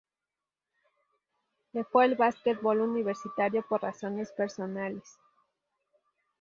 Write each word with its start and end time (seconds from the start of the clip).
Dejó 1.73 2.01
el 2.01 2.15
básquetbol 2.15 2.81
universitario 2.81 3.61
por 3.69 3.83
razones 3.83 4.31
personales. 4.31 5.03